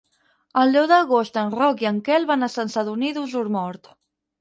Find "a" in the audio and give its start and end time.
2.51-2.53